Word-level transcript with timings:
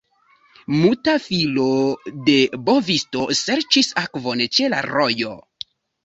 Muta 0.75 1.13
filo 1.25 1.65
de 2.29 2.37
bovisto 2.69 3.21
serĉis 3.41 3.91
akvon 4.05 4.41
ĉe 4.57 4.71
la 4.75 4.79
rojo. 4.87 5.35